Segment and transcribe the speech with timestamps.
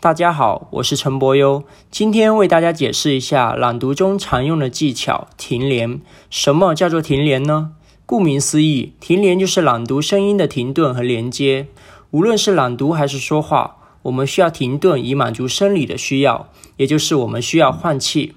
[0.00, 6.00] 大家好，我是陈博优，今天为大家解释一下朗读中常用的技巧——停连。
[6.30, 7.72] 什么叫做停连呢？
[8.06, 11.66] 顾名思义，停连就是朗读声音的停顿和连接。
[12.12, 18.34] 无论是朗读还是说话，我们需要停顿以满足生理的需要，也就是我们需要换气。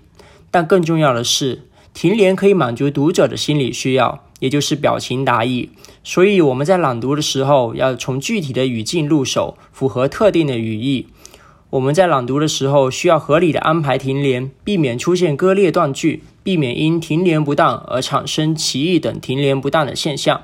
[0.49, 5.69] 但更重要的是，停连可以满足读者的心理需要，也就是表情达意。
[6.03, 11.05] 所以我们在朗读的时候，要从具体的语境入手，符合特定的语义。
[11.71, 20.41] 我们在朗读的时候，需要合理的安排停连，避免出现割裂断句，避免因停连不当而产生歧义等停连不当的现象。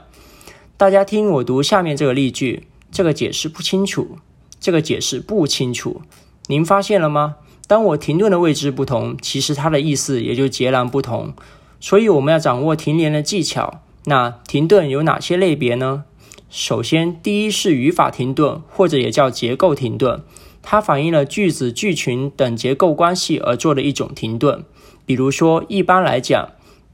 [0.78, 2.64] 大家听我读下面这个例句，
[2.94, 4.20] 这个解释不清楚，
[4.62, 6.02] 这个解释不清楚，
[6.48, 7.36] 您发现了吗？
[7.68, 11.34] 当我停顿的位置不同，其实它的意思也就截然不同。
[11.82, 13.82] 所以我们要掌握停连的技巧。
[14.06, 16.06] 那停顿有哪些类别呢？
[16.50, 20.24] 首先，第一是语法停顿，或者也叫结构停顿。
[20.70, 24.66] 它反映了句子、句群等结构关系而做的一种停顿。
[25.06, 26.50] 比如说，一般来讲，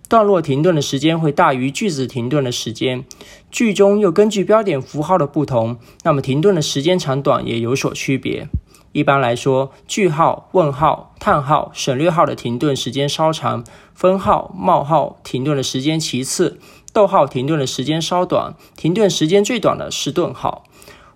[0.08, 3.03] 段落停顿的时间会大于句子停顿的时间。
[3.50, 8.48] 句中又根据标点符号的不同，那么停顿的时间长短也有所区别。
[8.92, 13.64] 一般来说，句号、问号、叹号、省略号的停顿时间稍长；
[13.95, 16.59] 分号、冒号停顿的时间其次；
[16.94, 18.53] 逗号停顿的时间稍短。
[18.78, 20.64] 停顿时间最短的是顿号。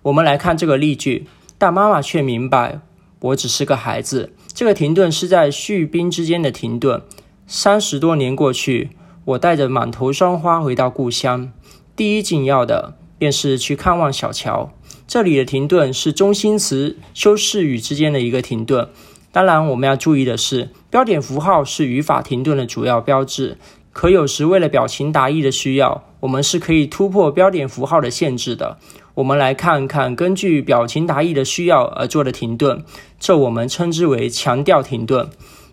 [0.02, 1.28] 我们来看这个例句。
[1.58, 2.80] 但妈妈却明白，
[3.20, 4.32] 我只是个孩子。
[4.54, 7.02] 这个停顿是在叙宾之间的停顿。
[7.46, 8.90] 三十多年过去，
[9.24, 11.50] 我带着满头霜花回到故乡。
[11.96, 14.70] 第一紧要的便是去看望小乔。
[15.06, 18.88] 这里的停顿是中心词修饰语之间的一个停顿。
[19.32, 23.58] 当然，我们要注意的是，标点符号是语法停顿的主要标志。
[23.92, 28.78] 可有时为了表情达意的需要，我们是可以突破标点符号的限制的。
[29.18, 32.84] 我们来看看根据表情达意的需要而做的停顿，
[33.18, 35.28] 这我们称之为强调停顿。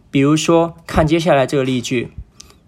[0.09, 2.11] 比如说，看接下来这个例句：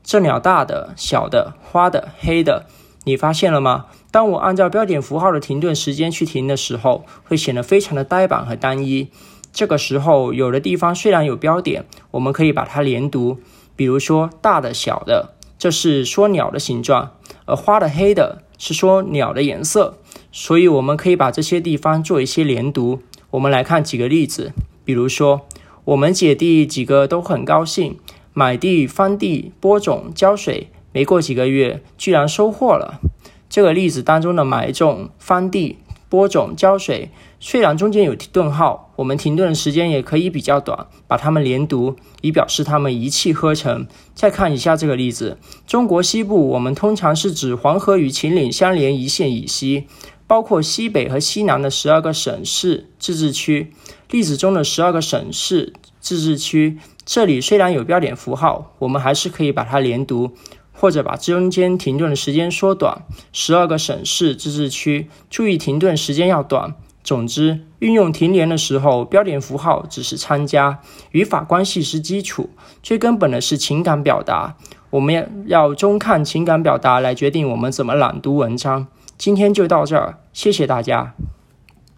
[0.04, 2.68] 这鸟大的、小的、花的、黑的，
[3.06, 3.88] 你发现了吗？
[4.12, 9.10] 当我按照标点符号的停顿时间去停的时候，会显得非常的呆板和单一。
[9.52, 13.40] 这个时候，有的地方虽然有标点，我们可以把它连读。
[13.76, 15.34] 比如说，大的、小的。
[15.58, 17.14] 这是说鸟的形状，
[17.46, 19.98] 而花的黑的是说鸟的颜色，
[20.40, 23.00] 所以我们可以把这些地方做一些连读。
[23.32, 24.54] 我们来看几个例子，
[24.86, 25.48] 比如说，
[25.84, 27.98] 我们姐弟几个都很高兴，
[28.34, 33.02] 买地、翻地、播种、浇水，没过几个月，居然收获了。
[33.50, 37.10] 这个例子当中的买种、翻地、播种、浇水，
[37.40, 43.88] 虽然中间有顿号，我们停顿的时间也可以比较短，把它们连读，以表示它们一气呵成。
[44.14, 49.88] 再看一下这个例子：中国西部，我们通常是指黄河与秦岭相连一线以西，
[50.28, 53.74] 包括西北和西南的十二个省市自治区。
[54.12, 60.34] 例子中的十二个省市自治区，这里虽然有标点符号，我们还是可以把它连读。
[60.80, 63.02] 或者把中间停顿的时间缩短，
[63.34, 66.76] 十二个省市自治区，注意停顿时间要短。
[67.04, 70.80] 总之，运用停连的时候，标点符号只是参加，
[71.14, 72.52] 语法关系是基础，
[72.84, 74.56] 最根本的是情感表达。
[74.92, 75.16] 我们
[75.48, 78.86] 要要中看情感表达来决定我们怎么朗读文章。
[79.18, 81.14] 今天就到这儿，谢谢大家。